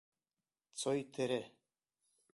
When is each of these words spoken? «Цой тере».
«Цой 0.79 0.99
тере». 1.13 1.41